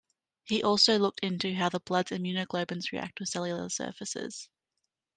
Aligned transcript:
He 0.45 0.63
also 0.63 0.97
looked 0.97 1.19
into 1.19 1.53
how 1.53 1.69
the 1.69 1.79
blood's 1.79 2.09
immunoglobins 2.09 2.91
react 2.91 3.19
with 3.19 3.29
cellular 3.29 3.69
surfaces. 3.69 4.49